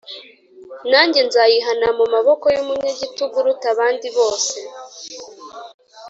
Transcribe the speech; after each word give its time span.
nanjye 0.91 1.19
nzayihana 1.27 1.87
mu 1.97 2.05
maboko 2.13 2.45
y 2.55 2.57
umunyagitugu 2.63 3.35
uruta 3.41 3.65
abandi 3.73 4.07
bose 4.17 4.57